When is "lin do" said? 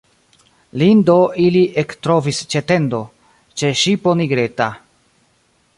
0.81-1.17